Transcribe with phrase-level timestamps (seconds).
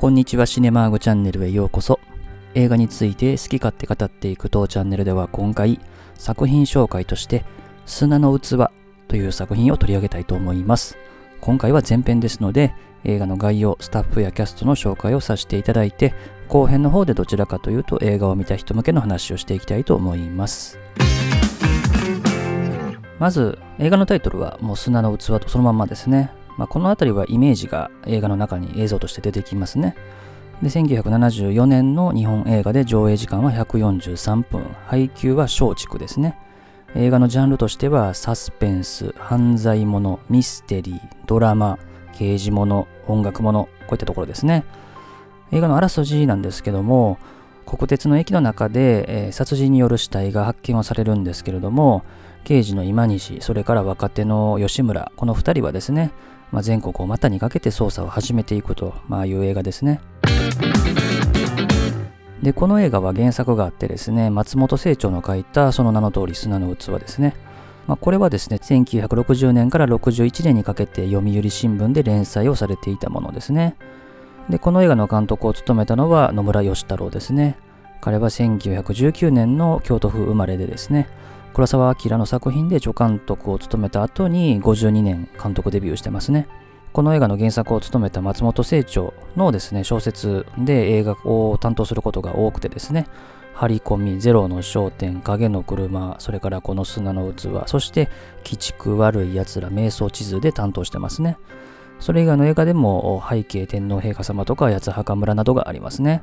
[0.00, 2.00] こんにちはシネマーグチャンネルへようこそ。
[2.54, 5.78] 映画について好き勝手語っていく当チャンネルでは今回
[6.14, 7.44] 作品紹介として
[7.84, 8.70] 砂の器
[9.08, 10.96] という作品を取り上げたいと思います。
[11.42, 12.72] 今回は前編ですので
[13.04, 16.14] 映画の概要スタッフやキャストの紹介をさせていただいて
[16.48, 20.78] 後編の方でどちらかというと映画を見た人向けの話をしていきたいと思います。
[23.18, 26.39] まず映画のタイトルはもう砂の器とそのまんまですね。
[26.60, 29.96] まあ、この辺りはイメージが映画の中に映像として出てきますね。
[30.60, 36.38] で、1974年の日本映画で上映時間は143分、配給は松竹ですね。
[36.94, 41.78] 映画のジャンルとしてはサスペンス、犯罪もの、ミステリー、ドラマ、
[42.12, 44.66] 刑事もの、音楽もの、こういったところですね。
[45.52, 47.16] 映画のあらすじなんですけども、
[47.64, 52.04] 国鉄の駅の中で、えー、殺人による死体が発見をされるんですけれども、
[52.44, 56.12] 刑事の今西、それから若手の吉村、この2人はですね、
[56.52, 60.00] まあ、全国を股にかけて捜査を始めていくと、まあ、いう映画ですね。
[62.42, 67.34] で、この映画は原作があってですね、松本清張の書いたその名の通り砂の器ですね。
[67.86, 73.76] まあ、これはですね、1960年から61年にかけて読売新聞で連載をされていたものですね。
[74.48, 77.56] で、この映画の監督を務めたのは野村義太郎ですね。
[78.00, 81.08] 彼は1919年の京都府生まれでですね、
[81.52, 86.48] 黒澤明の作品で助監督を務めた後に52年監督デビューしてますね。
[86.92, 93.06] この映画の原作を務めた松本清張のですね、小説で映画を担当することが多くてですね、
[93.54, 98.08] 張り込み、ゼロの焦点、影の車、それからこの砂の器、そして
[98.46, 101.36] 鬼畜悪い奴ら、瞑想地図で担当してますね。
[102.00, 106.22] それ以外の映画でも背景天皇陛下様とか八つ墓村などがありますね。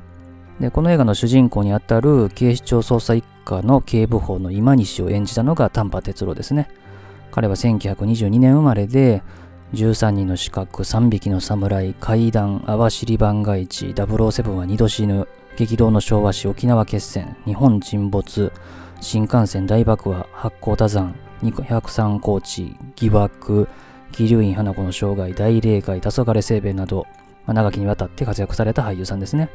[0.60, 6.68] で、この映画の主人公にあたる警視庁捜査一課の警部補の今西を演じたのが丹波哲郎ですね。
[7.30, 9.22] 彼は1922年生まれで、
[9.74, 18.52] 13人の資格、3匹の侍、怪談、網走番外地、007は二度死ぬ、激動の昭和史、沖縄決戦、日本沈没、
[19.00, 23.68] 新幹線大爆破、八甲田山、103高地、疑惑、
[24.12, 27.06] 義龍院花子の生涯、大霊界、黄昏清兵衛など、
[27.46, 29.50] まあ、長きにわたって活躍された俳優さんですね。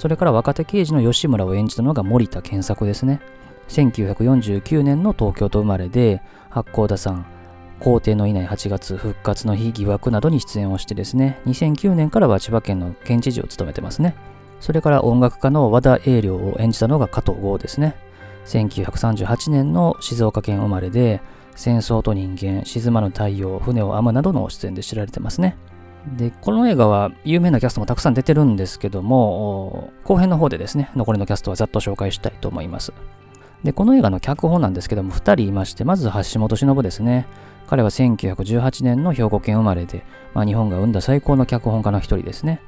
[0.00, 3.20] それから若手刑事の吉村を演じたのが森田健作ですね。
[3.68, 7.26] 1949年の東京と生まれで、八甲田さん、
[7.80, 14.14] 皇帝のいない8月、復活の日、疑惑などに出演をしてですね、2009年からは千葉県の県知事を務めてますね。
[14.58, 17.94] それから音楽家の和田栄良を演じたのが加藤剛ですね。
[18.46, 21.20] 1938年の静岡県生まれで、
[21.54, 25.58] 戦争と人間、沈まぬ太陽、船を編むなどの出演で知られてますね。
[26.06, 32.92] で、この映画は有名なキャストもたくさん出てるんですけども、後編の方でですね、残りのキャストはざっと紹介したいと思います。
[33.64, 37.26] で、この映画の脚本なんですけども、2人いまして、まず橋本忍ですね。
[37.68, 42.60] 彼は1918年の兵庫県生まれで、まあ、日本が生んだ最高の脚本家の一人ですね。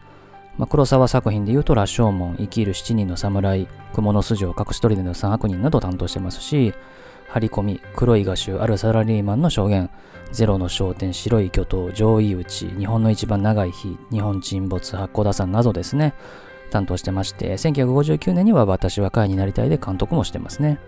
[0.58, 6.74] まあ、黒沢作品で言うと、羅生門、生きる七人の侍、雲の筋を隠し取りでの三悪人など担当してますし、
[7.32, 9.88] 張り込み、黒い画集、あるサラリーマンの証言、
[10.32, 16.12] ゼロの焦点、白い巨頭、上位打ち、日本の一番長い日、日本沈没、八甲田山などですね、
[16.70, 20.78] 担当してまして、1959年には私は会になりたいで監督もしてますね。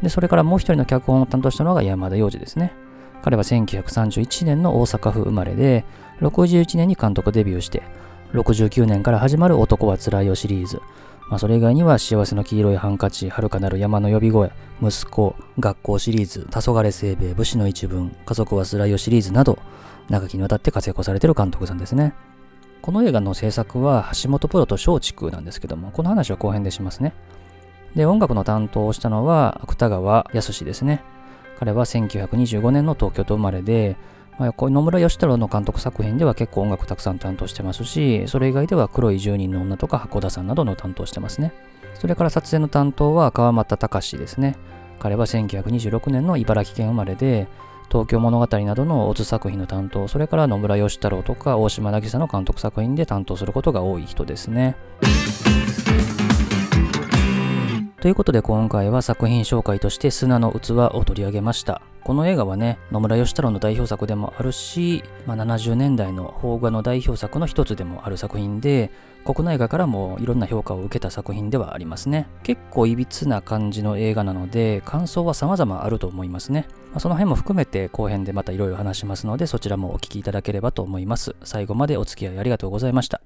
[0.00, 2.72] で、それからもう一人の脚本を担当したのが山田洋次ですね。
[3.22, 5.84] 彼は1931年の大阪府生まれで、
[6.20, 7.82] 61年に監督デビューして、
[8.32, 10.80] 69年から始まる男はつらいよシリーズ、
[11.30, 14.50] まあ、それ以外には幸せの黄色いハンカチ、遥かなる山の呼び声、
[14.82, 19.56] 息子、学校シリーズ、黄昏清兵衛、武士の一文、家族はスライオシリーズなど、
[20.08, 22.14] 長きにわたって活躍されている監督さんですね。
[22.82, 27.14] この映画の制作は橋本プロと松竹なんですけども、この話は後編でしますね。
[27.94, 31.04] で、音楽の担当をしたのは芥川康ですね。
[31.60, 33.96] 彼は1925年の東京と生まれで、
[34.40, 41.52] まあ、野村義太郎の監督作品では結構音楽たくさん担当してますし、それ以外では黒い10人の女とか函田さんなどの担当してますね。
[41.92, 44.56] それから撮影の担当は川又隆ですね。
[44.98, 47.48] 彼は1926年の茨城県生まれで、
[47.90, 54.74] 東京物語などのオズ作品の担当、それから野村義太郎とか大島渚の監督作品で担当することが多い人ですね。
[58.00, 61.82] ということで今回は作品紹介として砂の器を取り上げました。
[62.02, 68.90] この映画はね、野村義太郎の代表作でもあるし、まあ、70年代の邦画の代表作の一つでもある作品で、
[69.26, 72.26] 国内外からもいろんな評価を受けた作品ではありますね。
[72.42, 76.68] 結構いびつな感じの映画なので、感想は様々あると思いますね。
[76.92, 81.36] まあ、その辺も含めて後編でまたいろいろ話しますので、そちらもお聞きいただければと思います。
[81.44, 83.20] 最後までお付き合いありがとうございました。